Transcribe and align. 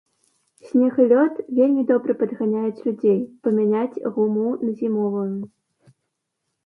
Снег 0.67 0.93
і 1.03 1.03
лёд 1.11 1.33
вельмі 1.59 1.83
добра 1.91 2.15
падганяюць 2.23 2.83
людзей, 2.87 3.19
памяняць 3.49 4.01
гуму 4.17 4.47
на 4.67 4.71
зімовую. 4.81 5.31